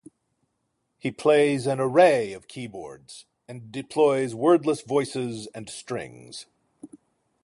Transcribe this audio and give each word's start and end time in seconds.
He 0.97 1.11
plays 1.11 1.67
an 1.67 1.79
array 1.79 2.33
of 2.33 2.47
keyboards 2.47 3.27
and 3.47 3.71
deploys 3.71 4.33
wordless 4.33 4.81
voices 4.81 5.45
and 5.53 5.69
strings. 5.69 6.47